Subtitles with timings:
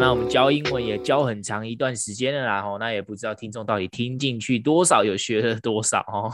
[0.00, 6.32] 那我们教英文也教很长一段时间了啦，吼，那也不知道听众到底听进去多少，有学了多少哦。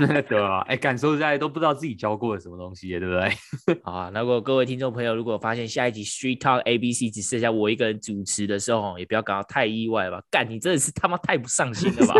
[0.26, 3.76] 对啊，哎，感受在都不知道自己教过了什么东西，对不对？
[3.84, 10.18] 啊，那如果各位听众朋友如果发现下一集 Street Talk ABC 只剩下我一个人主持的时候，也不要感到太意外吧。
[10.30, 12.14] 干，你真的是他妈太不上心了吧？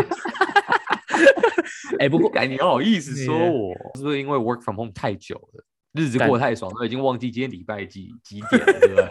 [1.97, 5.63] 哎，不过干，你好意思说我是不是因为 Work from Home 太久了，
[5.93, 9.07] 日子过太爽，都已经忘记今天礼拜几几点了，对不对？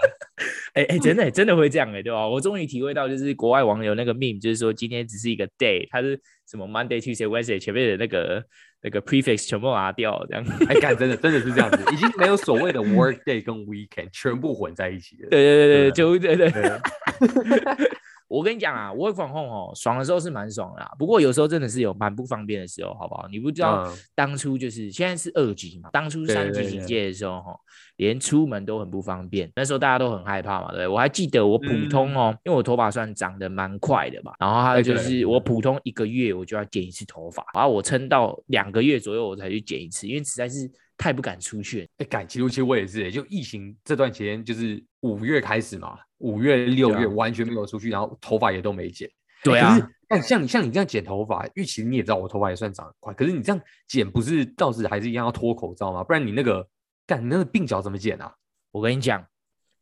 [0.75, 2.27] 哎哎，真的真的会这样哎，对吧？
[2.27, 6.19] 我终于体会到，就是国外网友那个 meme，就是说今天只是一个 day，它是
[6.51, 8.43] 什么 Monday、Tuesday、Wednesday 前面的那个
[8.83, 10.45] 那个 prefix 全部拿掉，这样。
[10.69, 15.29] 哎，干， 真的真的是这样子，已经没有所谓的 work day 跟 weekend 全部混在一起了。
[15.31, 16.51] 对对对对，就对对。
[18.33, 23.29] 对我跟你讲啊，work from home 哦，爽的时候是蛮爽的啦，不过有时候真的是有蛮不方便的时候，好不好？
[23.31, 27.55] 你不知道当初就是、嗯、现在是二级嘛，当初三级警戒的时候哈，
[27.97, 30.89] 连出门都很不方便，那时候大家都很害怕嘛，对不对？
[30.89, 40.71] 我还记得我普通哦，嗯、因为我头发算长得蛮快的嘛，然后还有就是我普通一个月我就要剪一次头发，然后我撑到两个月左右我才去剪一次，因为实在是。
[40.99, 49.09] 太不敢出去，哎，敢其实其实我也是，就疫情这段期间，就是五月开始嘛，五月六月完全没有出去，然后头发也都没剪。
[49.45, 56.03] 对啊，但像你像你这样剪头发，因为其实你也知道我头发也算长得快，可是你这样剪不是到时还是一样要脱口罩吗？
[56.03, 56.67] 不然你那个
[57.07, 58.35] 干你那个鬓角怎么剪啊？
[58.71, 59.25] 我跟你讲。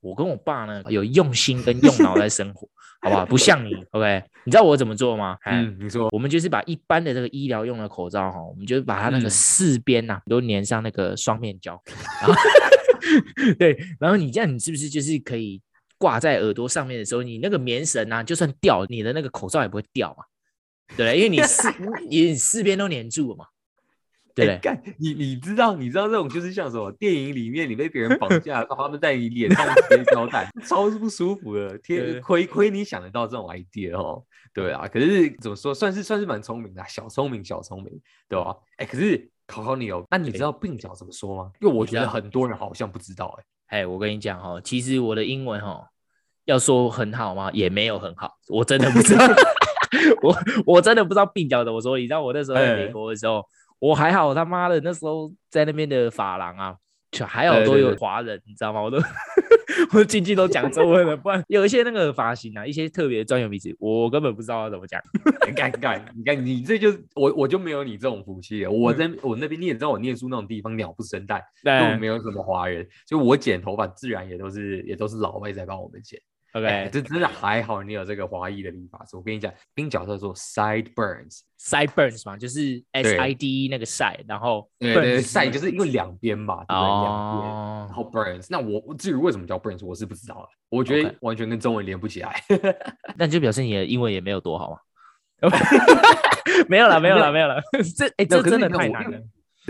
[0.02, 2.66] 我跟我爸呢，有用心跟用脑在生活，
[3.02, 3.26] 好不好？
[3.26, 4.24] 不像你，OK？
[4.44, 5.36] 你知道我怎么做吗？
[5.44, 6.08] 嗯，你说。
[6.10, 11.78] 我们就是把一般的这个医疗用的口罩哈，我们就是把它那个四边呐、啊嗯、都粘上那个双面胶，
[12.22, 12.34] 然后
[13.58, 15.60] 对，然后你这样，你是不是就是可以
[15.98, 20.24] 挂在耳朵上面的时候，你那个棉绳呐、啊，就算掉，你的那个口罩也不会掉嘛？
[20.96, 21.68] 对，因为你四
[22.08, 23.46] 你四边都粘住了嘛。
[24.32, 31.76] 对，干、欸、你你知道你知道这种就是像什么电影里面你被别人绑架，然后他们在你脸上贴胶带，超不舒服的。
[31.78, 34.24] 贴亏亏你想得到这种 idea 哦，
[34.54, 34.86] 对啊。
[34.86, 38.56] 可是怎么说，算是算是蛮聪明的，小聪明小聪明，对吧？
[38.78, 41.50] 哎、欸，可是考考你哦，那你知道鬓角怎么说吗？
[41.60, 43.42] 因为我觉得很多人好像不知道、欸。
[43.66, 45.84] 哎，哎，我跟你讲哦，其实我的英文哦，
[46.44, 47.50] 要说很好吗？
[47.52, 49.26] 也没有很好，我真的不知道。
[50.22, 51.98] 我我真的不知道鬓角怎么说。
[51.98, 53.40] 你知道我那时候在美国的时候。
[53.40, 53.46] 欸
[53.80, 56.76] 我还好，他妈的那时候在那边的法郎啊，
[57.10, 58.82] 就还好都有华人，你知道吗？
[58.82, 58.98] 我都
[59.92, 65.00] 我进去都讲中文了，不然有一些那个发型啊，一些特别专有名词，我根本不知道要怎么讲。
[65.40, 68.70] 很尴尬，你看，你这就我我就没有你这种福气了。
[68.70, 76.20] 我在我那边你也知道，我念书那种地方鸟不生蛋，根本没有什么华人，就我剪头发自然也都是也都是老外在帮我们剪。
[76.52, 79.16] OK，、欸、这真的还好，你有这个华裔的理发师。
[79.16, 86.88] 我跟你讲，鬓角叫做 sideburns，sideburns 嘛，就是 S I D 那个 side，然后对对，side 就是因为两边嘛，对不对？
[87.02, 87.46] 两边，
[87.86, 88.46] 然后 burns。
[88.50, 90.48] 那我至于为什么叫 burns，我是不知道的。
[90.70, 92.42] 我觉得完全跟中文连不起来。
[93.16, 94.78] 那就表示你的英文也没有多好 嘛？
[96.68, 97.62] 没有了，没有了，没有了。
[97.96, 99.20] 这哎，这真的太难了。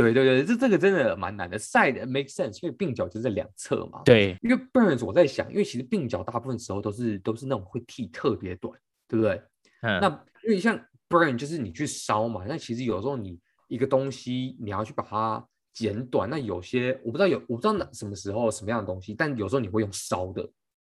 [0.03, 1.59] 对对对，这这个真的蛮难的。
[1.59, 4.03] Side make sense，因为鬓角就在两侧嘛。
[4.05, 8.72] 对，因为 burns 我在想，因为其实鬓角大部分时候都是都是那种会剃特别短，
[9.09, 9.43] 对不对？
[9.83, 10.00] 嗯。
[10.00, 10.09] 那
[10.44, 10.78] 因为像
[11.09, 20.43] burn 就是你去烧嘛，那其实有时候你一个东西你要去把它剪短，那有些我不知道有我不知道哪什么时候什么样的东西，但有时候你会用烧的，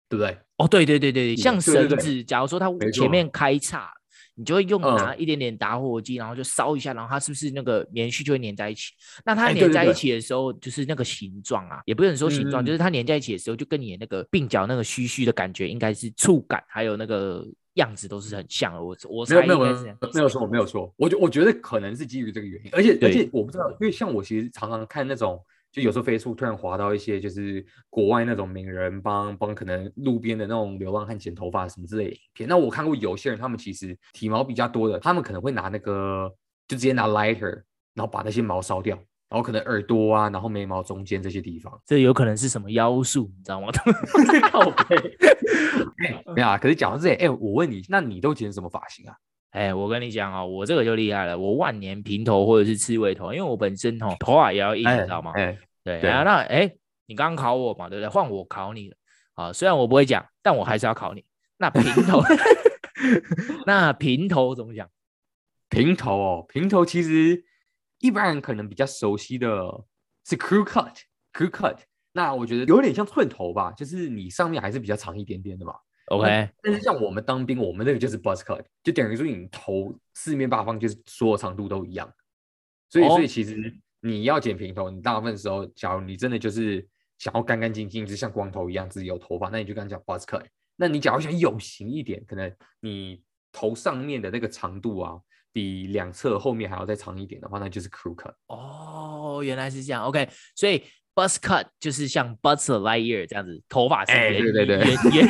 [0.08, 0.38] 对不对？
[0.56, 3.92] 哦，对对对对，像绳子，假如说它前面开叉。
[4.38, 8.92] 你就会用拿一点点打火机，嗯、然后就烧一下，然后它是不是那个棉絮就会粘在一起？
[9.24, 17.44] 那它粘在一起的时候，就是那个形状啊，也不能说形状，嗯、就是它粘在一起的时候，就跟你那个鬓角那个须须的感觉，应该是触感，还有那个
[17.74, 18.80] 样子都是很像的。
[18.80, 19.74] 我我是没有没有
[20.12, 25.38] 没有错没有错，我觉我觉得可能是基于这个原因，而且而且我不知道，因为像我其实常常看那种。
[25.78, 32.48] 就有时候 Facebook 突然滑到一些就是国外那种名人帮帮可能路边的那种流浪汉剪头发什么之类的影片。
[32.48, 36.28] 那我看过有些人他们其实体毛比较多的，他们可能会拿那个
[36.66, 37.62] 就直接拿 lighter，
[37.94, 38.96] 然后把那些毛烧掉，
[39.28, 43.68] 然后可能耳朵啊，然后眉毛中间这些地方，这有可能是什么妖术，你知道吗？
[44.50, 45.16] 靠背。
[46.34, 49.14] 没有啊，可是讲到这里，哎、欸，我问你，那你都剪什么发型啊？
[49.50, 55.32] 哎、欸，我跟你讲啊、哦，我这个就厉害了，我万年平头或者是刺猬头，因为我本身哦头发也要硬，欸、你知道吗？
[55.36, 55.58] 欸、
[55.88, 58.08] 对，对啊，那哎、欸，你刚刚考我嘛，对不对？
[58.08, 58.96] 换我考你了
[59.34, 61.24] 啊，虽然我不会讲，但我还是要考你。
[61.56, 62.20] 那平头，
[63.66, 64.88] 那平头怎么讲？
[65.70, 67.44] 平头哦，平头其实
[67.98, 69.48] 一般人可能比较熟悉的
[70.24, 71.78] 是 crew cut，crew cut。
[72.12, 75.74] 那我觉得有点像寸头吧，就是你上面还是比较长一点点的嘛。
[76.06, 82.10] OK，但是像我们当兵，我们那个就是 buzz cut，就等于说你头四面八方就是所有长度都一样，
[82.88, 83.12] 所以、oh.
[83.12, 86.86] 所以其实你要剪平头，你大部分时候，假如你真的就是
[87.18, 90.44] 想要干干净净，就像光头一样自己有头发，那你就刚讲 buzz cut。
[90.76, 95.18] 那你假如想有型一点，可能你头上面的那个长度啊，
[95.52, 98.32] 比两侧后面还要再长一点的话，那就是 crew cut。
[98.46, 100.04] 哦，原来是这样。
[100.04, 100.84] OK，所以
[101.16, 105.28] buzz cut 就是像 Buzz Lightyear 这样子，头发是圆、欸、对对对圆圆，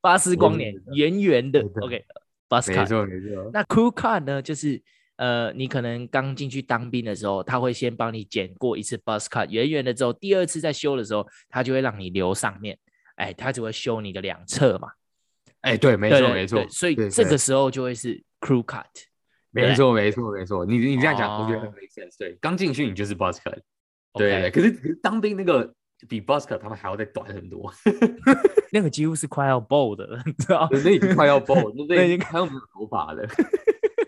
[0.00, 1.60] 巴斯 光年圆圆的。
[1.82, 3.50] OK，buzz cut 没错没错。
[3.52, 4.82] 那 crew cut 呢，就是
[5.22, 12.76] 呃，你可能刚进去当兵的时候，他会先帮你剪过一次 buzz cut，圆圆的之后，第二次再修的时候，他就会让你留上面。
[13.14, 14.88] 哎，他只会修你的两侧嘛。
[15.60, 16.66] 哎，对，没错没错。
[16.68, 18.82] 所以这个时候就会是 crew cut。
[19.52, 20.66] 没错，没错，没错。
[20.66, 22.18] 你你这样讲，我觉得很 make sense。
[22.18, 23.60] 对，刚进去你就是 buzz cut。
[24.14, 25.72] 对，可是当兵那个
[26.08, 27.72] 比 buzz cut 他们还要再短很多。
[28.72, 30.68] 那个几乎是快要 bald 的，你知道？
[30.72, 33.24] 那已经快要 bald， 那已经快要没有头发了。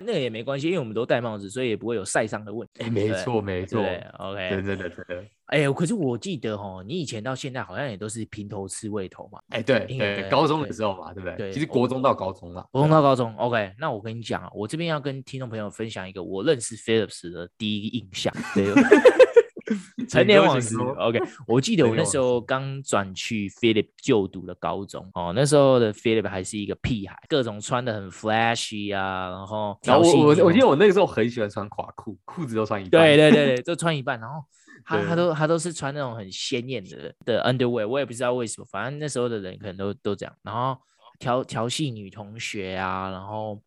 [0.04, 2.84] 那个也没关系，因为我们都戴帽子，所以也不会有晒伤的问题。
[2.84, 3.82] 哎，没错，没错。
[3.82, 5.24] 对，OK，真的，真的。
[5.46, 9.38] 哎，可是我记得哦，你以前到现在好像也都是平头刺猬头嘛。
[9.50, 11.36] 哎，对对，高中的时候嘛，对不对？
[11.36, 12.66] 对，其实国中到高中了。
[12.72, 13.72] 国中到高中，OK。
[13.78, 18.32] 那我跟你讲啊，我这边要跟听众朋友分享一个我认识 Phillips 的第一印象。
[18.54, 18.66] 对。
[20.08, 21.20] 成年往事，OK。
[21.46, 34.44] 我记得我那时候刚转去 Philip 就读的高中哦，那时候的 Philip 还是一个屁孩，各种穿的很 flashy 啊，然后，然后我我我记得我那个时候很喜欢穿垮裤，裤子都穿一半，对对对对，都穿一半，然后
[34.84, 40.76] 他他都他都是穿那种很鲜艳的的 underwear，我也不知道为什么，反正那时候的人可能都都这样，然后
[41.18, 43.58] 调调戏女同学啊，然后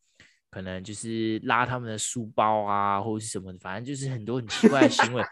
[0.52, 5.24] 可能就是拉他们的书包啊，或者是什么的，反正就是很多很奇怪的行为。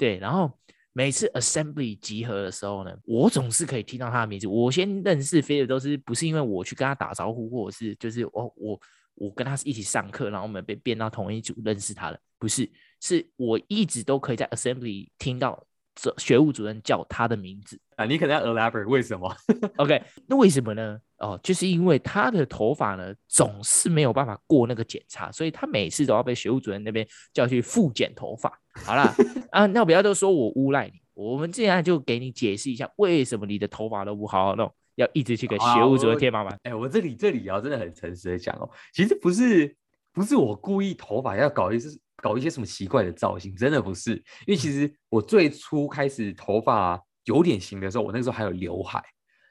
[0.00, 0.50] 对，然后
[0.94, 4.46] 每次 assembly 集合的时候呢，我总是可以听到他的名字。
[4.46, 8.80] 我先认识菲尔都是不是因为我去跟他打招呼，或者是就是我我
[9.14, 12.66] 我跟他一起上课，然后我们被变到同一组认识他的，不是，
[13.02, 15.62] 是我一直都可以在 assembly 听到
[15.94, 18.06] 这学务主任叫他的名字啊。
[18.06, 19.34] 你可能要 elaborate 为什么
[19.76, 20.98] ？OK，那为什么呢？
[21.18, 28.50] 哦，就是因为他的头发呢总是没有办法过那个检查，所以他每次都要被学务主任那边叫去复检头发。
[28.84, 29.14] 好了
[29.52, 36.58] 啊，那不要都说我诬赖你，我们这样就给你解释一下，为什么你的头发都不好好弄，要一直去给学务主任贴麻烦。
[36.62, 39.76] 哎、我这里这里要真的很诚实的讲哦，其实不是
[40.14, 44.12] 不是我故意头发要搞一些搞一些什么奇怪的造型，真的不是，
[44.46, 46.98] 因为其实我最初开始头发
[47.30, 49.02] 有点型的时候，我那个时候还有刘海，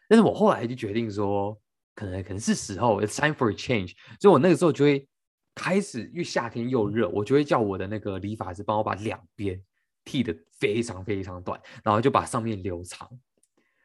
[0.07, 1.57] 但是我后来就决定说，
[1.95, 5.07] 可能可能是时候，it's time for a change，所以我那个时候就会。
[5.55, 9.61] 开始，因为夏天又热，我就会叫我的那个理发师帮我把两边
[10.05, 13.09] 剃得非常非常短，然后就把上面留长，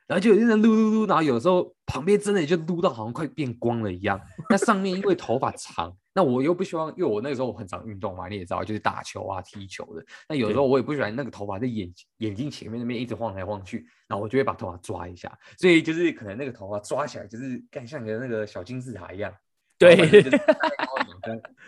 [0.07, 4.21] 然后就有人撸撸撸，然后有时候旁边真的就撸到好像快变光了一样。
[4.51, 10.05] 那上面因为头发长，那我又不希望，因为我那个时候我很常运动嘛，你也知道，就是打球啊、踢球的。
[10.29, 19.33] 那有时候我也不喜欢那个头发在眼眼睛前面那边一直晃来晃去，然后我就会把头发抓一下，所以就是可能那个头发抓起来就是干像你的那个小金字塔一样。
[19.77, 19.97] 对，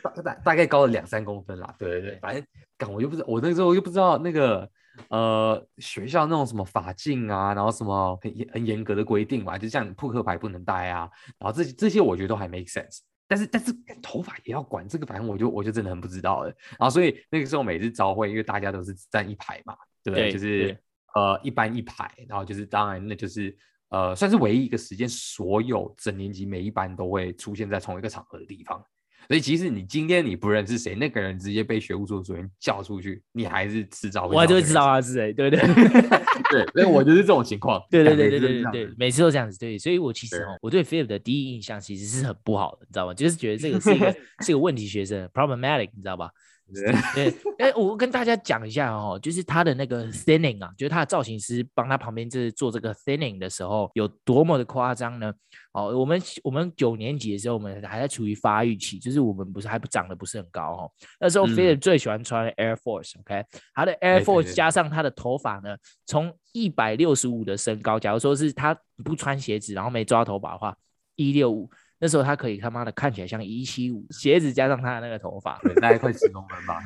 [0.02, 1.74] 大大大概高了两三公分啦。
[1.76, 2.46] 对对对，反正，
[2.78, 4.70] 干我又不知道，我那个时候又不知道那个
[5.08, 11.08] 呃学校那种什么法禁啊，然后什么很很严格的规定嘛，就像扑克牌不能带啊，
[11.38, 13.00] 然后这这些我觉得都还 make sense。
[13.28, 13.72] 但是但是
[14.02, 16.48] 头发也要管这个，反正我就我就真的很不知道了。
[16.78, 20.30] 然后所以那个时候每次朝会，因为大家都是站一排嘛，对不对？
[20.30, 20.78] 对就是
[21.14, 23.56] 呃一班一排，然后就是当然那就是。
[23.88, 28.84] 呃，算是唯一一个时间，所有整年级每一班都会出现在同一个场合的地方。
[29.28, 34.34] 所以，即使你今天你不认识谁，那个人直接被学务处主任叫出去，你还是迟早会。
[34.34, 35.66] 我还是会知道他是谁，对不对？
[36.50, 37.82] 对，所以我就是这种情况。
[37.90, 39.58] 对对对对对对，每次都这样子。
[39.58, 43.14] 对，所以我其实哦，我对 Philip 的第一印象其实是很不好的，你知道吗？
[43.14, 44.14] 就是觉得这个是一个
[44.44, 46.30] 是个问题学生，problematic，你知道吧？
[47.14, 55.32] 对，哎，我跟大家讲一下哦，就是他的那个 thinning 啊，就是他的造型师帮他旁边就是做这个 thinning 的时候，有多么的夸张呢？
[55.72, 60.90] 哦，我们我们九年级的时候，我们还在处于发育期，就是我们不是还不长得不是很高哦。
[61.20, 70.76] 那时候 Philip 最喜欢穿 Air Force，OK，他的 Air Force 加上他的头发呢，从一百六十五的身高，假如说是他不穿鞋子，然后没抓头发的话，
[71.14, 71.70] 一六五。
[71.98, 76.82] 那时候他可以他妈的看起来像一七五，鞋子加上他的那个头发，对，大概快十公分吧。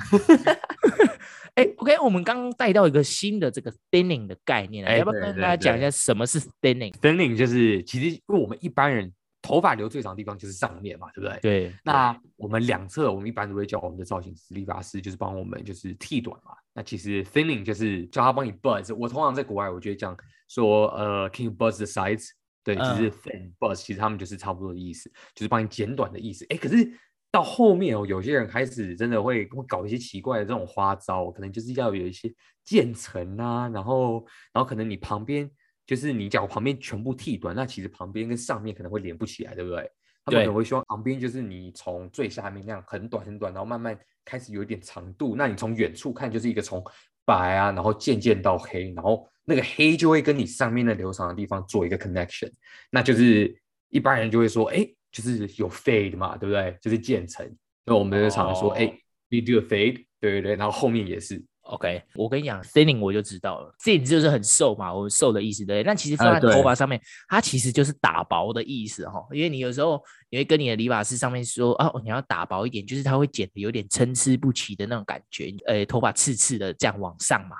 [1.54, 9.12] 哎，OK，我们刚刚带到一个新的这个 thinning 的概念，欸、要不要跟大家讲一下什么是 thinning？thinning 就是其实因为我们一般人
[9.42, 11.38] 头发留最长的地方就是上面嘛，对不对？
[11.40, 11.74] 对。
[11.82, 16.52] 那我们两侧，我们一般都会叫我们的造型师、理发师，就是帮我们就是剃短嘛。
[16.72, 18.94] 那其实 thinning 就是叫他帮你 buzz。
[18.94, 20.16] 我通常在国外，我觉得这样
[20.48, 22.28] 说，呃，can you buzz the sides？
[22.62, 26.46] 对，就是 fan buzz，其实他们就是差不多的意思，就是帮你剪短的意思。
[26.50, 26.92] 哎，可是
[27.30, 32.32] 到后面哦，有些人开始真的会会搞一些奇怪的这种花招，可能就是要有一些
[32.64, 35.50] 渐层啊，然后然后可能你旁边
[35.86, 39.90] 就是你假如旁边全部剃短，那其实旁边跟上面可能会连不起来，对不对？
[40.22, 45.34] 他们可能会希望旁边就是你从最下面那样很短很短，然后慢慢开始有一点长度。
[45.34, 46.84] 那你从远处看就是一个从
[47.24, 52.50] 白啊，然后渐渐到黑，然后那个黑就会跟你上面的流长的地方做一个 connection。
[52.90, 53.54] 那就是
[53.88, 56.76] 一般人就会说，哎，就是有 fade 嘛，对不对？
[56.80, 57.48] 就是渐层。
[57.84, 61.42] 那我们就常常说，哎、oh.，you do a fade，对对对，然后后面也是。
[61.70, 65.84] OK，我跟你讲，thinning 我就知道了，thin 就是很瘦嘛，我瘦的意思对。
[65.84, 69.24] 但其实放在头发上面，呃、它其实就是打薄的意思哈。
[69.32, 77.56] 因为你有时候你会跟你的理发师上面说，哦，你要打薄一点，就是它会剪的有点参差不齐的那种感觉，呃，头发刺刺的这样往上嘛。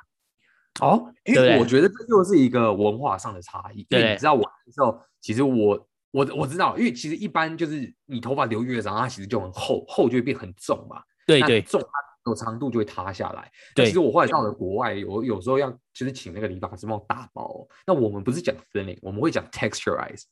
[0.81, 3.85] 哦，因为我觉得这就是一个文化上的差异。
[3.89, 11.01] 对，你知道我那时候，其实我我我知道，因为其实一般就是你头发留越长，它其实就很厚，厚就会变很重嘛。
[11.29, 11.81] 对对，重。
[12.27, 13.51] 有长度就会塌下来。
[13.75, 17.69] 对，其实我后来到了国外，我有时候要就是请那个理发师帮我打薄。
[17.87, 20.25] 那我们不是讲 thinning，我们会讲 texturize。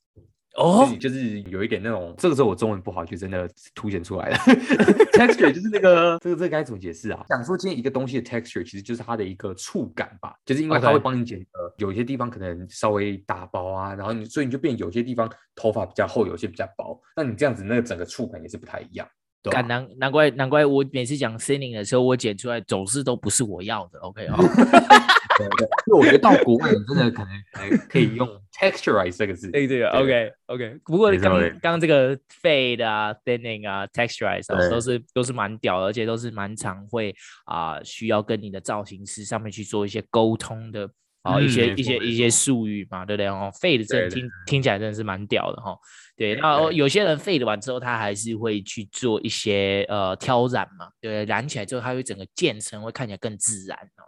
[0.57, 4.37] 哦，就是有一点那种，这个时候我中文不好，就真的凸显出来了。
[5.14, 7.25] texture 就是那个，这个这个该怎么解释啊？
[7.28, 19.07] 讲说今天一个东西的 texture 其实就是它的一个触感吧，就是因为它会帮你剪呃，有些地方可能稍微打薄啊，然后你所以你就变有些地方头发比较厚，有些比较薄，那你这样子那个整个触感也是不太一样。
[19.52, 23.99] 难难难怪难怪我每次讲 thinning 的时候，我剪出来总是都不是我要的。
[24.00, 24.37] OK 哦，
[25.38, 29.50] 对对，因为我觉得到国外你真的可能还 可以用 texturize 这个字。
[29.50, 30.78] 对对，OK OK。
[30.85, 37.14] 不过刚刚刚这个 fade 啊，thinning 啊，texturize 啊，都是都是蛮屌的，而且都是蛮常会
[37.45, 40.88] 啊、呃、需要跟你的造型师上面去做一些沟通的
[41.28, 45.76] 啊、呃嗯、一些一些一些术语嘛，对不对哦？fade 真的听听起来真的是蛮屌的哈。
[46.16, 54.02] 对，那有些人 fade 完之后，他还是会去做一些呃挑染嘛，对，染起来之后，他会整个渐层会看起来更自然哦。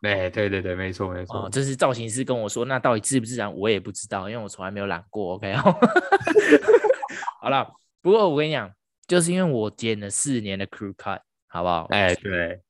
[0.00, 1.46] 对对对对，没错没错。
[1.46, 5.34] 哦，这是造型师跟我说，那到底自不自然，我也不知道，因为我从来没有染过。
[5.34, 5.52] OK，
[7.42, 7.68] 好了，
[8.00, 8.70] 不过我跟你讲，
[9.08, 11.86] 就是因为我剪了四年的 crew cut，好不好？
[11.90, 12.60] 哎，对，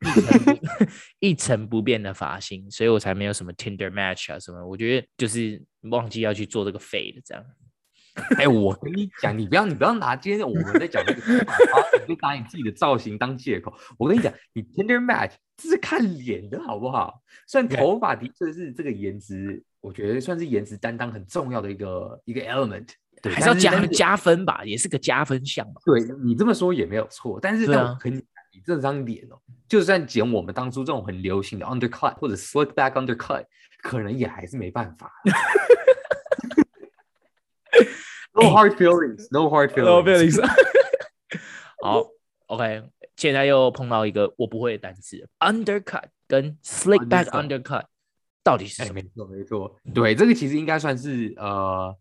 [1.21, 4.65] 一成不变的发型，所以我才没有什么 Tinder match 啊什么。
[4.67, 7.45] 我觉得就是忘记要去做这个 fade 这样。
[8.37, 11.21] 哎、欸，我跟你讲，你不要，你不要拿今天我们在讲这个，
[12.07, 13.73] 你就拿你自己的造型当借口。
[13.97, 17.23] 我跟你讲，你 Tinder match 这是看脸的好不好？
[17.47, 22.89] 虽然头发的确是这个颜值，我觉得算是颜值担当很重要的一个一个 element，
[23.23, 25.75] 对，还是要加加分吧，也是个加分项嘛。
[25.85, 29.39] 对，你这么说也没有错，但是但我跟你讲，你这张脸哦，
[29.69, 33.45] 就算剪我们当初这种很流行的 undercut 或者 slick back undercut，
[33.83, 35.13] 可能也还是没办法。
[38.33, 39.85] No hard feelings, no hard feelings.
[39.85, 40.41] No feelings.
[41.83, 42.07] 好
[42.47, 42.85] ，OK，
[43.17, 47.85] 现在又碰到一个我不会的单词，undercut 跟 slick back undercut，
[48.45, 49.01] 到底是什么？
[49.01, 49.77] 欸、没错，没错。
[49.93, 51.95] 对，这个其实应该算是呃，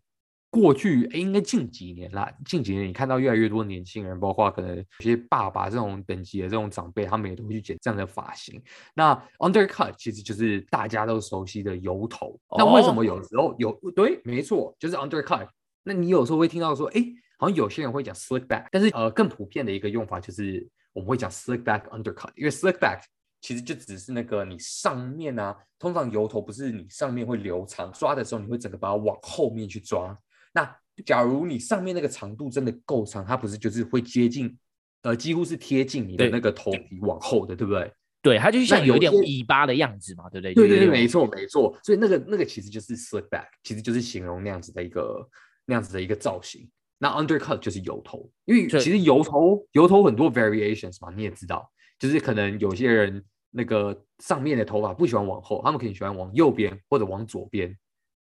[0.50, 8.60] 过去、欸、应该近几年啦，近几年你看到越来越多年轻人，包括可能有些爸爸这种等级的这种长辈，他们也都会去剪这样的发型。
[8.94, 12.38] 那 undercut 其实就是大家都熟悉的油头。
[12.46, 12.58] Oh.
[12.58, 13.72] 那为什么有时候有？
[13.94, 15.48] 对，没错，就是 undercut。
[15.82, 17.04] 那你有时候会听到说，哎，
[17.38, 23.02] 好像有些人会讲 slick back，但是呃，更普遍的一个用法就是我们会讲 slick back undercut，因为 slick back
[23.42, 30.16] 其实就只是那个你上面啊，通常油头不是你上面会留长，抓的时候你会整个把它往后面去抓。
[30.60, 34.56] 那假如你上面那个长度真的够长，它不是就是会接近，
[35.02, 37.92] 呃，几乎是贴近你的那个头皮往后的，对，不对？
[38.20, 40.54] 对，它就像有点尾巴的样子嘛，对不对？
[40.54, 41.78] 对对对，没错没错。
[41.84, 45.28] 所以那个那个其实就是 slick back，其实就是形容那样子的一个。
[45.70, 57.76] 那样子的一个造型，那 undercut 就是油头，因为其实油头油头很多 variations 嘛，你也知道，就是可能有些人那个上面的头发不喜欢往后，他们可以喜欢往右边或者往左边，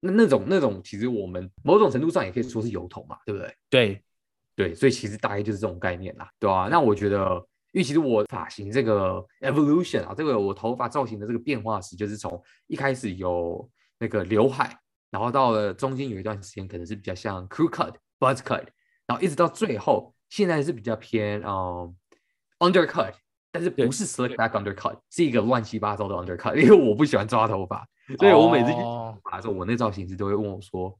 [0.05, 3.55] 那那种那种其实我们某种程度上也可以说是油头嘛，对不对？
[3.69, 4.03] 对
[4.55, 7.35] 对，所以其实大概就是这种概念啦，对啊，那我觉得，
[7.73, 13.69] 因为其实我发型这个 evolution 啊，这个我头发造型的这个变化史，就是从一开始有
[13.99, 14.77] 那个刘海。
[15.11, 18.65] 然后到了中间有一段时间，可能是比较像 crew cut、buzz cut，
[19.07, 21.95] 然后一直到最后，现在是比较偏嗯
[22.59, 23.13] undercut，
[23.55, 27.87] 但是不是 slick back undercut，是一个乱七八糟的 undercut，因为我不喜欢抓头发，
[28.19, 28.83] 所以我每次去剪
[29.23, 30.93] 发的时候，我那造型师都会问我说：“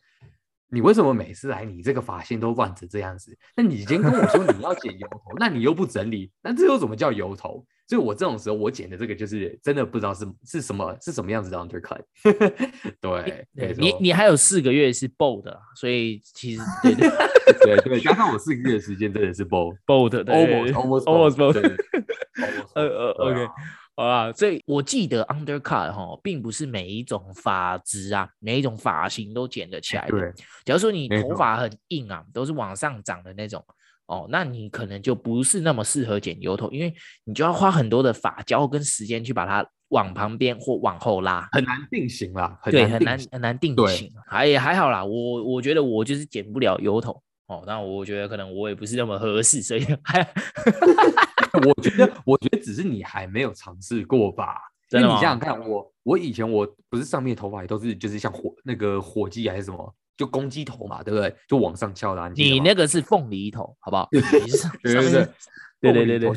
[0.71, 3.37] 你为什么每次来你这个发线都乱成这样子？
[3.57, 12.01] 那你已经跟我说你要剪油头，那你又不整理，那这又怎么叫油头？”所以我这种时候，我剪的这个就是真的不知道是是什么是什么样子的 undercut。
[12.99, 16.95] 对，对你你还有四个月是 bold 的，所以其实对
[17.61, 21.53] 对对，加上我四个月的时间真的是 bold bold，almost almost almost bold。
[22.73, 23.47] 呃呃，OK，
[23.95, 30.11] 好啦，所以我记得 undercut 哈，并不是每一种发质啊，每一种发型都剪得起来的。
[30.17, 30.33] 对，
[30.65, 33.63] 假如说你头发很硬啊，都是往上长的那种
[34.07, 42.59] 哦，那你可能就不是那么适合剪油头，因为你就要花很多的发胶跟时间去把它往旁边或往后拉，很难定型啦。
[42.65, 44.11] 对，很难很难定型。
[44.27, 50.21] 还也还好啦，我我觉得我就是剪不了油头哦，那我觉得可能我也不是那么合适，所以还。
[51.55, 54.57] 我觉得，我觉得只是你还没有尝试过吧。
[54.91, 61.35] 因为你想想看，我我以前我不是上面头发也都是就是像火那个火鸡还是什么，就公鸡头嘛，对不对？
[61.47, 62.29] 就往上翘的。
[62.29, 64.07] 你那个是凤梨头，好不好？
[64.11, 65.09] 对对对
[65.81, 66.29] 对对对对。
[66.29, 66.33] 因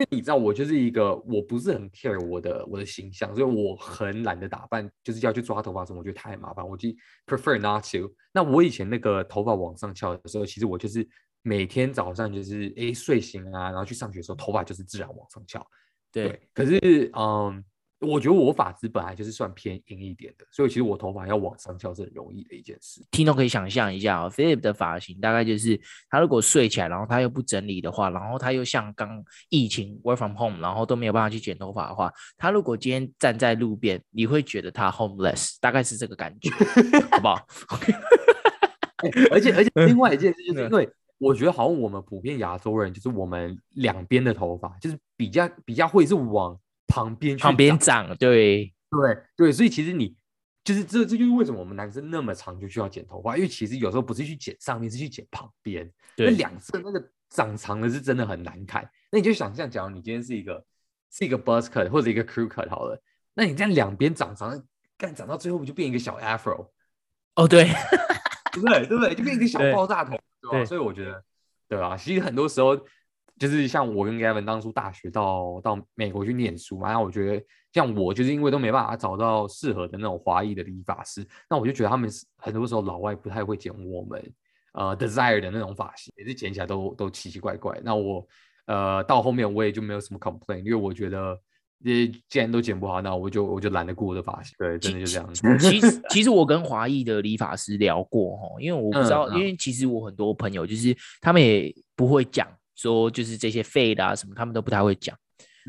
[0.00, 6.88] 为你知道，我就是一个我不是很 care 我的我的形象，所以我很懒得打扮，就是要去抓头发什么，我觉得太麻烦，我就
[7.24, 8.12] prefer not to。
[8.32, 11.08] 那我以前那个头发往上翘的时候，其实我就是。
[11.42, 15.64] 每天早上就是哎睡醒啊，然后去上学的时候，头发就是自然往上翘。
[16.12, 17.64] 对，对，可是嗯，
[18.00, 23.00] 我觉得我发质本来就是算偏硬一点的，所以其实我头发要往上翘是很容易的一件事。
[23.10, 25.80] 听众可以想象一下哦，Philip 的发型大概就是
[26.10, 36.50] 他如果睡起来，然后他又不整理的话，然后他又像刚疫情 work from home，然后都没有办法去剪头发的话，他如果今天站在路边，你会觉得他 homeless，大概是这个感觉，
[37.10, 37.46] 好不好？
[39.32, 40.88] 而且而且另外一件事就是因为。
[41.22, 50.16] 我觉得好像我们普遍亚洲人，就是我们两边的头发就是比较比较会是往旁边去旁边长，对对对，所以其实你
[50.64, 58.82] 就是这这就是为什么我们男生那么长就需要剪头发，因为其实有时候不是去剪上面，是去剪旁边，那两侧那个长长的是真的很难看。
[59.12, 60.64] 那你就想象，假如你今天是一个
[61.12, 63.00] 是一个 buzz cut 或者一个 crew cut 好了，
[63.34, 64.60] 那你这样两边长长，
[64.98, 66.68] 干长到最后不就变一个小 afro？
[67.36, 67.64] 哦，对，
[68.52, 68.86] 对不对？
[68.86, 69.14] 对不对？
[69.14, 70.18] 就变一个小爆炸头。
[70.52, 70.64] 对？
[70.64, 71.24] 所以我觉得，
[71.68, 71.96] 对吧？
[71.96, 72.76] 其实很多时候，
[73.38, 84.34] 就是像我跟 Gavin 当初大学到到美国去念书嘛，然后我觉得像我就是因为都没办法找到适合的那种华裔的理发师，那我就觉得他们很多时候老外不太会剪我们
[84.72, 87.80] 呃 desire 的那种发型，也是剪起来都都奇奇怪怪。
[87.82, 88.26] 那我
[88.66, 91.38] 呃到后面我也就没有什么 complain，因为我觉得。
[92.28, 94.54] 既然都剪不好，那我就我就懒得顾我的发型。
[94.58, 95.42] 对，真的就这样子。
[95.58, 105.16] 其实其实我跟华裔的理发师聊过哈，因为我不知道，嗯、因为其实我很多朋友就是他们也不会讲说就是这些 fade 啊什么，他们都不太会讲。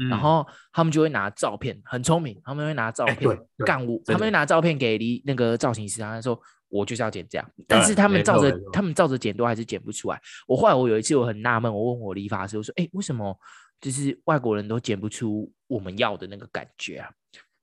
[0.02, 10.19] 嗯、然后他们就会拿照片，很聪明，他们会拿照片干我，他们会拿照片给理那个造型师，他说我就是要剪这样，但是他们照着他们照着剪都还是剪不出来。
[10.47, 13.36] 我后来我有一次我很纳闷，我问我理发师，我说哎、欸、为什么？
[13.83, 17.11] 就是外国人都剪不出我们要的那个感觉啊，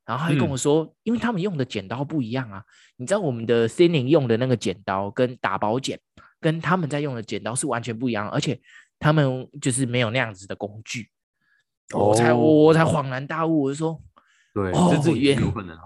[0.05, 2.63] 然后他就跟我说，嗯、因为他们用的剪刀不一样啊。
[2.99, 5.99] 你知道我们的 thinning 用的那个剪刀跟打薄剪，
[6.39, 8.61] 跟他们在用的剪刀是完全不一样，而且
[8.99, 11.09] 他们就是没有那样子的工具。
[11.95, 13.99] 哦、我才我我才恍然大悟，我就说，
[14.53, 15.43] 对，哦，这原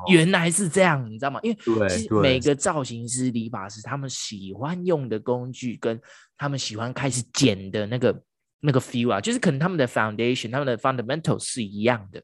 [0.09, 1.39] 原来是这样，你知道吗？
[1.45, 6.01] 因为其实每个造型师、理发师他们喜欢用的工具，跟
[6.37, 8.21] 他们喜欢开始剪的那个。
[8.67, 12.23] 那个 feel 啊，就是可能他们的 foundation、他们的 fundamentals 是一样的，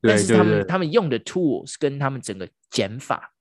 [0.00, 3.32] 但是他们他们用的 tools 跟他们整个剪法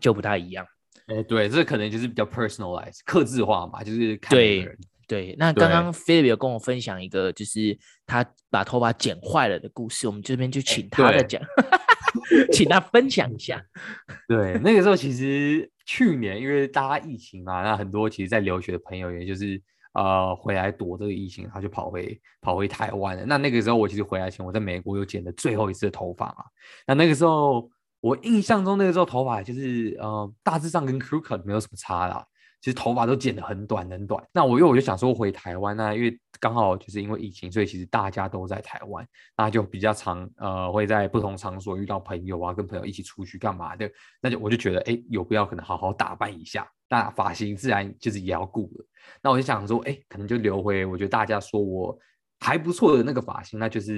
[0.00, 0.66] 就不太一样。
[1.06, 4.68] 哎、欸，对，这可能就是比较 personalized、客制化嘛，就是看对
[5.06, 5.36] 对。
[5.38, 13.64] 那刚刚 Philip 有跟我分享一个，就是他把头发剪坏了的故事，我们这边就请他来讲， 欸、请他分享一下。
[14.26, 19.62] 对，那个时候其实去年因为大家疫情嘛，那很多其实在留学的朋友，也就是。
[19.94, 23.24] 呃，回来躲这个疫情，他就跑回跑回台湾了。
[23.26, 26.44] 那那个时候，我其实回来前，我在美国又剪了最后一次的头发嘛。
[26.86, 27.68] 那那个时候，
[28.00, 32.24] 我印象中那个时候头发就是呃，大致上跟 crew cut 没有什么差啦。
[32.62, 34.24] 其实头发都剪得很短很短。
[34.32, 43.90] 那我因为我就想说回台湾那，因为刚好就是因为疫情，所以其实大家都在台湾，那就比较常呃会在不同场所遇到朋友啊，跟朋友一起出去干嘛的。
[44.20, 46.66] 那就我就觉得，哎，有必要可能好好打扮一下。
[46.88, 48.86] 那发型自然就是也要顾了。
[49.22, 51.98] 那我就想说，哎，可能就留回我觉得大家说我
[52.38, 53.92] 还不错的那个发型，那就是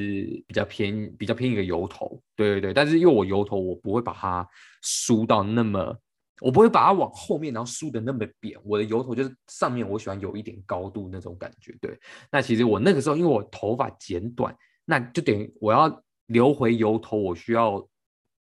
[0.46, 2.72] 比较偏比较偏一个油头，对对对。
[2.72, 4.46] 但是因为我油头，我不会把它
[4.82, 5.96] 梳到那么，
[6.40, 8.58] 我不会把它往后面然后梳的那么扁。
[8.64, 11.76] 我的油头就是上面我喜欢有一点高度那种感觉。
[11.80, 11.98] 对，
[12.30, 17.86] 那其实我那个时候因为我头发剪短，那就等于我要留回油头，我需要。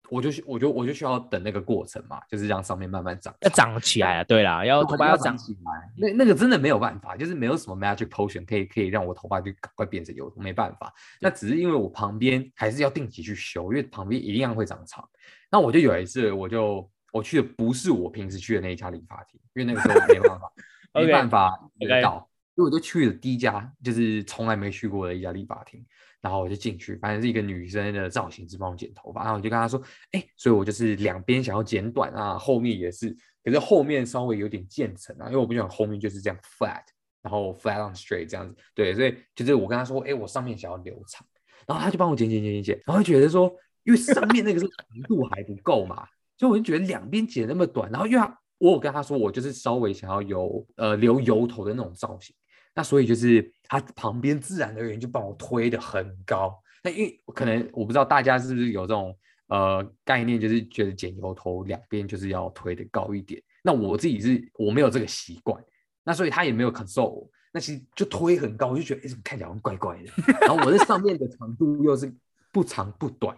[0.09, 4.23] 我就我就我就需要等那个过程嘛，就是让上面慢慢长，要长起来啊。
[4.25, 5.71] 对啦，要头发要长起来。
[5.97, 10.93] 那那个真的没有办法，就是没有什么 magic potion 可以可以让我头发就赶快变成油头，没办法。
[11.19, 15.03] 那只是因为我旁边还是要定期去修，因为旁边一样会长长。
[15.49, 20.53] 那我就有一次，我就我去的不是我平时去的那一家理发厅，因为那个时候没办法，
[20.93, 25.81] 没办法遇到，所以我就去了第一家，就是从来没去过的一家理发厅。
[26.21, 29.81] 然后我就进去，反正是一个女生的造型师帮我剪头发，然后我就跟她说，
[30.13, 36.81] 哎，所以我就是两边想要剪短啊，后面也是，可是后面稍微有点渐层啊，因为我不想后面就是这样 flat，
[37.21, 41.27] 然后 flat on straight 这样子，对，所以就是我跟她说，哎，我上面想要留长，
[41.67, 52.35] 然后她就帮我剪剪剪剪剪，然后觉得说，因为上面那个是长度还不够嘛，所以我就觉得两边剪那么短，然后因为我有跟他说，我就是稍微想要有呃留油头的那种造型。
[52.75, 56.59] 那所以就是他旁边自然而然就帮我推得很高。
[56.83, 59.15] 那因为可能我不知道大家是不是有这种
[59.47, 63.41] 呃概念，就是觉得剪油头两边就是要推得高一点。
[63.63, 65.63] 那我自己是我没有这个习惯，
[66.03, 67.29] 那所以他也没有 console 我。
[67.51, 70.11] 那其实就推很高，我就觉得哎，怎么看起来好像怪怪的。
[70.41, 72.11] 然后我这上面的长度又是
[72.51, 73.37] 不长不短，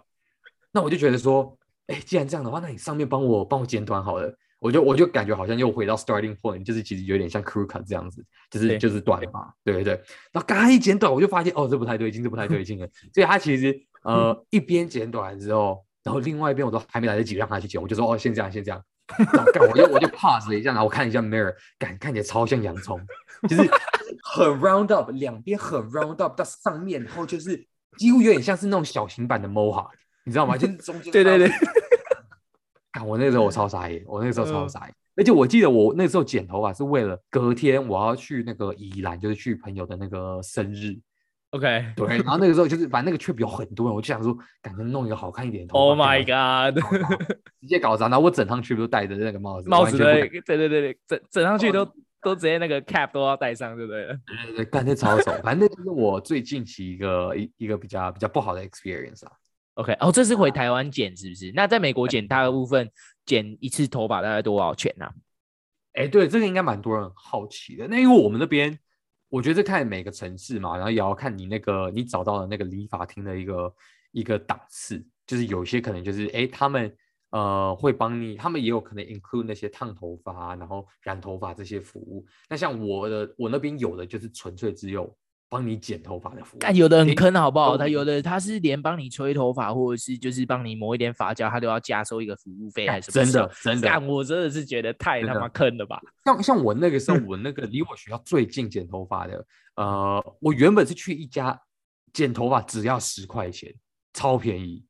[0.71, 4.35] 那我就觉得说，哎，既然这样的话，那你上面帮我帮我剪短好了。
[4.59, 9.93] 我就我就感觉好像又回到 starting point，就是其实有点像 crew cut 这样子，就是就是短发，对对对。
[10.31, 12.87] 然后刚刚一剪短，我就发现哦，这不太对劲，这不太对劲了。
[13.13, 18.81] 所以他其实呃一边剪短之后，然后另外一边我都还没来得及让他去剪，我就说哦，先这样，先这样。
[19.31, 22.99] 然后干，我就我就 pause 了一下，然后我看一下 mirror，干看起来超像洋葱，
[23.47, 23.61] 就是
[24.23, 27.67] 很 round up，两边很 round up 到上面，然后就是
[27.97, 29.89] 几乎有点像是那种小型版的 mohawk，
[30.25, 30.57] 你知道吗？
[30.57, 31.13] 就是 中间。
[31.13, 31.51] 对对 对。
[33.05, 40.97] 我那个时候我超傻眼，我那个时候超傻眼，而且我记得我那时候剪头发是为了隔天我要去那个宜兰，就是去朋友的那个生日。
[41.51, 45.79] OK， 对，然后那个时候就是反正那个 trip 有很多人，我就想说赶紧弄一个好看一点的头发。
[45.79, 46.81] Oh my god！
[47.59, 51.85] 直接搞砸，然后我整趟 trip 都戴着那个帽子，帽子对对对对，整整上去都
[52.21, 54.05] 都直接那个 cap 都要戴上，对不对？
[54.07, 59.31] 对对对，干那超丑，反正那就是我最近期一个一一个比较比较不好的 experience 啊。
[59.75, 61.51] OK，哦，这是回台湾剪是不是？
[61.53, 62.89] 那在美国剪大部分
[63.25, 65.05] 剪一次头发大概多少钱呢？
[65.93, 67.85] 哎，对，这个应该蛮多人好奇的。
[67.87, 68.79] 那因为我们那边，
[69.27, 73.75] 我觉得看每个城市嘛，然后也要看你那个你找到的那个理发厅的一个
[74.11, 76.95] 一个档次，就是有些可能就是哎，他们
[77.31, 82.25] 呃会帮你，他们也有可能 include 那些烫头发，然后染头发这些服务。
[82.49, 85.13] 那像我的我那边有的就是纯粹只有。
[85.47, 87.77] 帮你剪头发的服务，但有的很坑，好不好？
[87.77, 93.25] 他有的他是连帮你吹头发，或者是就是帮你抹一点发胶，他都要加收一个服务费，还是什么？
[93.25, 96.01] 真的真的，但我真的是觉得太他妈坑了吧！
[96.25, 101.57] 像像我那个时候，我那个离我学校最近剪头发的，呃，我原本是去一家
[102.11, 103.73] 剪头发，只要十块钱，
[104.13, 104.83] 超便宜，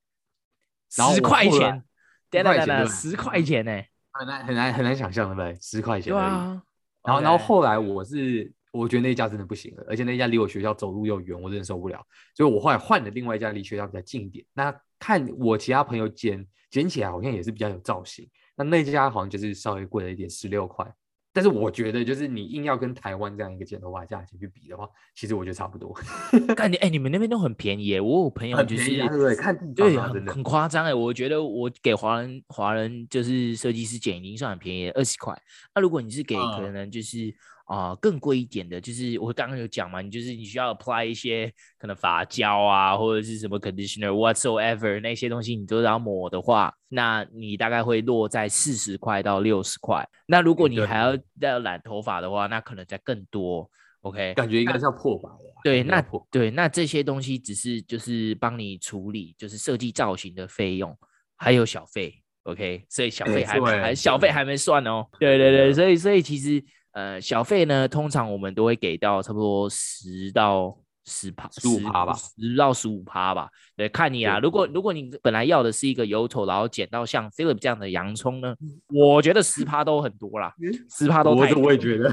[0.90, 1.84] 十块钱，
[2.32, 3.72] 对对对，十块钱呢，
[4.14, 5.60] 很难很难很难想象，对不对？
[5.62, 6.24] 十块钱而已。
[6.24, 6.62] 啊，
[7.04, 8.52] 然后然后后来我是。
[8.76, 12.06] 我觉得那一家真的不行了，而且那一家离我学校走路又远，我真的受不了。
[12.36, 14.46] 所以我后来换了另外一家离学校比较近一点。
[14.54, 18.28] 那看我其他朋友剪剪起来好像也是比较有造型。
[18.58, 20.86] 那那家好像就是稍微贵了一点，十六块。
[21.34, 25.94] 但是我觉得就是你硬要跟台湾这样一个剪头发价钱去比的话，其实我觉得差不多。
[26.56, 28.00] 看你哎，你们那边都很便宜耶。
[28.00, 29.36] 我有朋友就是对不对？
[29.36, 30.94] 看对很很夸张哎。
[30.94, 35.38] 我觉得我给华人华人就是设计师剪已经算很便宜，二十块。
[35.74, 37.36] 那如果你是给可能就是。
[37.68, 50.08] 嗯啊、呃，更贵一点的，就是我刚刚有讲嘛，你就是你需要 apply 一些可能发胶啊，或者是什么 conditioner whatsoever 那些东西，你都要抹的话，那你大概会落在四十块到六十块。
[50.28, 53.68] 那如果你还要要染头发的话，那可能再更多。
[54.02, 55.62] OK，感觉应该是要破百了。
[55.64, 60.96] 对，那对，那这些东西只是就是帮你处理，就是设计造型的费用，
[61.36, 62.14] 还有小费。
[62.44, 65.08] OK，所以小费还还、欸、小费还没算哦。
[65.20, 66.64] 对对对，所以所以其实。
[66.96, 73.50] 呃，小费呢，通常我们都会给到差不多十到十趴，十五趴吧，十到十五趴吧。
[73.76, 74.40] 对，看你啊。
[74.40, 78.56] 如果如果你本来要的是一个油头，然后剪到像 Philip 这样的洋葱呢，
[78.88, 80.54] 我觉得十趴都很多啦，
[80.90, 81.60] 十趴都太多。
[81.64, 82.10] 我我也觉得，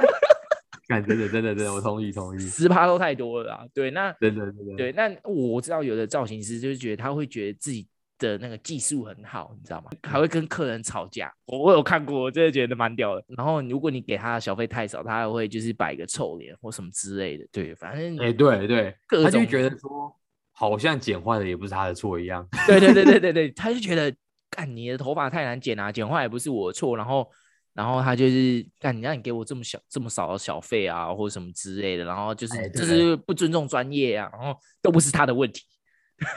[0.88, 2.38] 看真的真的真的，我同意同意。
[2.38, 3.66] 十趴都太多了啦。
[3.74, 7.86] 对，那真的真的对，那我知道有的造型师就是觉得他会觉得自己。
[8.18, 9.90] 的那个技术很好，你知道吗？
[10.02, 13.24] 还会跟客人吵架，我我有看过，我真的觉得蛮屌的。
[13.36, 17.46] 然后如果你给他的小费太少，他还会就是摆个臭脸或什么之类的。
[17.52, 20.14] 对，反正哎，对对，他就觉得说
[20.52, 22.46] 好像剪坏了也不是他的错一样。
[22.66, 24.14] 对对对对对 对，他就觉得
[24.48, 26.96] 干你的头发太难剪啊，剪坏也不是我的错。
[26.96, 27.30] 然后
[27.74, 32.04] 然后他就是干你让你给我这么小这么少的小费啊，或者什么之类的。
[32.04, 35.62] 然后就是就是不尊重专业啊，然后都不是他的问题。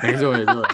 [0.04, 0.68] 没错没错没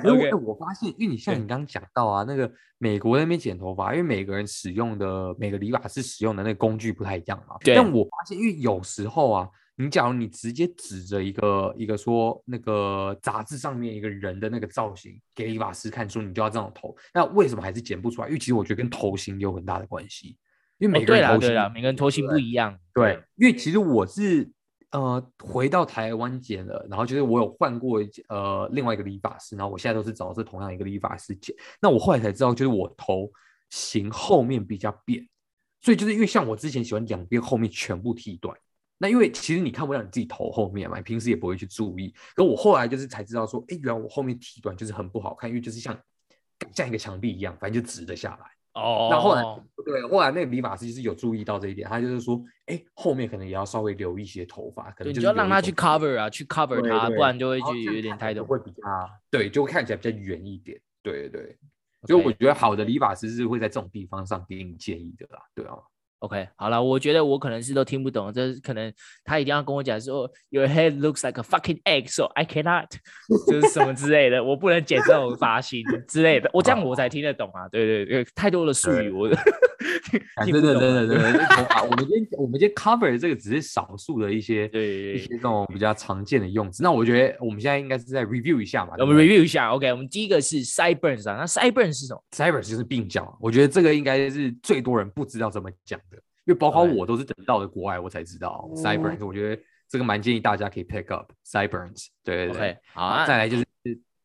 [0.00, 7.56] 错， 因为我发现，因为你像你刚刚讲到啊，那个美国那边剪头发，因为每个人使用的每个理发师使用的那个工具不太一样嘛。
[7.60, 7.74] 对。
[7.74, 18.28] 但我发现，因为有时候啊，你假如你直接指着一个一个说那个杂志上面一个人的那个造型给理发师看，说你就要这种头，那为什么还是剪不出来？
[18.28, 20.38] 因为其实我觉得跟头型有很大的关系，
[20.78, 22.78] 因为每个人头型，对啦，每个人头型不一样。
[22.94, 24.50] 对，因为其实我是。
[24.92, 31.54] 呃回到台湾剪了，然后就是我有换过呃另外一个理发师，然后我现在都是找的是同样一个理发师剪。
[31.80, 33.30] 那我后来才知道，就是我头
[33.70, 35.26] 型后面比较扁，
[35.80, 38.56] 所以就是因为像我之前喜欢两边后面全部剃短。
[38.98, 42.14] 那因为其实你看不到你自己头后面嘛，你平时也不会去注意。
[42.36, 45.98] 可我后来就是才知道说，哎，原来我后面剃短就是很不好看，因为就是像
[46.72, 48.80] 像一个墙壁一样，反正就直的下来。
[48.80, 49.08] 哦。
[49.10, 49.42] 那后来
[49.84, 58.82] 对，后来那个理发师就是有注意到这一点，他就是说，哎，后面可能也要稍微留一些头发，可能就是你就要让他去 cover 啊，去 cover 它，不然就会就有点太多，会比较
[59.30, 60.80] 对，就会看起来比较圆一点。
[61.02, 61.58] 对对对，
[62.06, 65.74] 所以我觉得好的理发师是会在这种地方上给你建议的啦，对啊。
[66.22, 68.92] OK，好了，我觉得我可能是都听不懂，这是可能
[69.24, 72.86] 他一定要跟我讲说，Your head looks like a fucking egg，so I cannot，
[73.50, 77.68] 就是什么之类的，我不能剪这种发型 之类的，我这样我才听得懂 啊。
[77.70, 79.28] 对对对，太多的术语我。
[80.46, 81.46] 真的真的真的，
[81.90, 86.84] 我们今天我们今天 cover 的这个只是少数的一些对一些这种比较常见的用词。
[86.84, 88.94] 那我觉得我们现在应该是在 review 一下嘛。
[88.98, 96.11] 我们 review 一下，OK，我们第一个是 sideburns 啊，那 sideburns 是什么？sideburns 就是鬓角，我觉得这个应该是最多人不知道怎么讲的。
[96.44, 102.08] 因为包括我都是等到了国外我才知道 Cyburns，我觉得这个蛮建议大家可以 pick up Cyburns。
[102.24, 103.64] 对对对，好啊，再来就是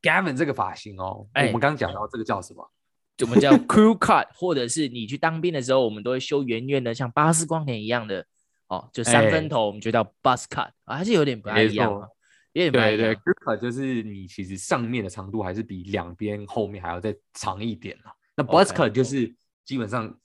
[0.01, 2.67] Gavin 这个发型哦，我们刚刚讲到这个叫什么？
[3.21, 8.25] 我们叫 crew cut， 或者是你去当兵的时候，我们都会修圆圆的，像巴斯光年一样的
[8.67, 11.91] 哦，就三分头，我们就叫 buzz cut 啊，还是有点不太一样，
[12.53, 12.97] 有点不太一样。
[12.97, 18.13] 对对，crew cut 就是你其实上面的长度还是比两边后面还要再长一点啦。
[18.36, 20.17] 那 buzz cut 就是基本上。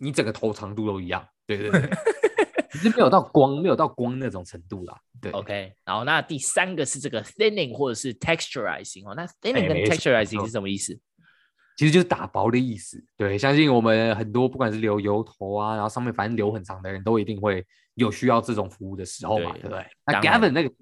[0.00, 1.80] 你整个头长度都一样，对对对，
[2.70, 4.96] 只是没有到光，没有到光那种程度啦。
[5.20, 5.72] 对，OK。
[5.84, 10.98] 然后那第三个是这个 thinning 或者是 texturizing 哦，那 thinning 跟 texturizing 是什么意思？
[11.76, 13.02] 其实就是打薄的意思。
[13.16, 19.86] 对，相信我们很多不管是留油头啊，然后上面反正留很长的人都一定会有需要这种服务的时候嘛，对不对？
[20.06, 20.74] 那 Gavin 那个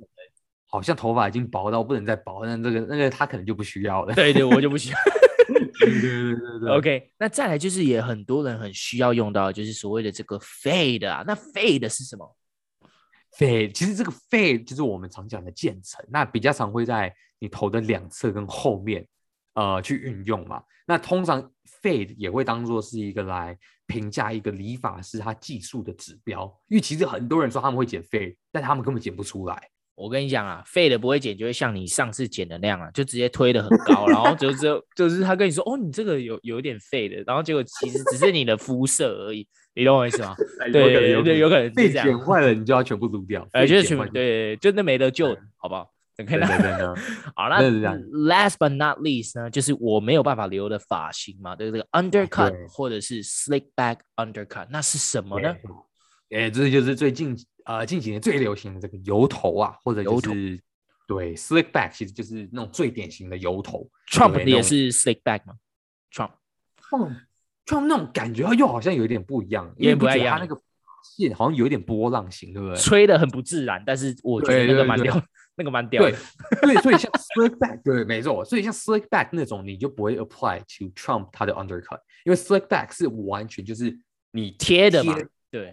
[0.69, 4.15] 好像头发已经薄到不能再薄，那这个那个他可能就不需要了。
[4.15, 4.99] 对对，我就不需要。
[5.81, 11.23] 对对对对 OK，那再来就是也很多人很需要用到，就是所谓的这个 fade 啊。
[11.27, 12.37] 那 fade 是什么
[13.37, 19.07] ？fade 其实这个 fade 就是我们常讲的渐层，那比较常会在你头的两侧跟后面
[19.55, 20.63] 呃去运用嘛。
[20.87, 21.43] 那通常
[21.83, 29.69] fade 也会当做是一个来评价一个理发师他技术的指标，因为其实很多人说他们会剪 fade，但他们根本剪不出来。
[29.97, 40.37] 我跟你讲啊，fade 不会剪，就会像你上次剪的那样啊，就直接推的很高，然后就 只有就是他跟你说，哦，你这个有有点 fade，然后结果其实只是你的肤色而已，你懂我意思吗？
[40.71, 45.91] 对对对，有可能被剪坏了，你就要全部撸掉，哎，就是全部对，就那没得救，好不好？
[46.15, 46.47] 对对对，
[47.35, 55.57] 好，那 last but not least 呢，就是我没有办法留的发型嘛，对这个 undercut 或者是 slick back undercut，那是什么呢？
[56.31, 57.35] 哎，这就是最近。
[57.67, 60.61] 呃，近几年最流行的这个油头啊，或者就是
[61.09, 63.89] 对 slick back，其实就是那种最典型的油头。
[64.09, 65.55] Trump 也是 slick back 吗
[66.13, 70.57] ？Trump，Trump 那种感觉又好像有点不一样，因为不觉得他那个
[71.03, 72.77] 线好像有点波浪形，对不对？
[72.77, 75.21] 吹的很不自然，但是我觉得 那个蛮屌，
[75.57, 76.03] 那个蛮屌。
[76.03, 76.15] 对，
[76.63, 83.99] 对，所以像 slick back，对，没错，所以像 slick back 那种，你就不会 apply to Trump 他的 undercut，因为 slick back 是完全就是
[84.31, 85.17] 你贴的嘛，
[85.51, 85.73] 对。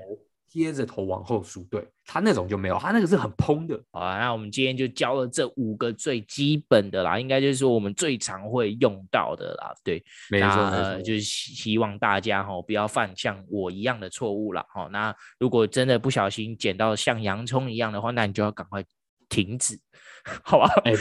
[0.54, 3.76] 贴着头往后梳，对，他那种就没有，他那个是很蓬的。
[3.92, 9.74] 好啊，那我们今天就教了这五个最基本的啦，应该就是说我们最常会用到的啦。
[9.84, 14.63] 对，没错，没错，就是希望大家哈不要犯像我一样的错误啦。
[14.72, 18.86] 好，那如果真的不小心剪到像洋葱一样的话，那你就要赶快
[19.28, 19.76] 停止，
[20.46, 20.68] 好吧？
[20.86, 20.94] 欸、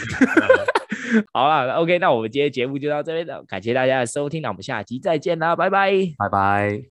[1.35, 6.83] 好 了，OK，那我们今天节目就到这边了，感谢大家的收听，那我们下期再见啦，拜拜，拜拜。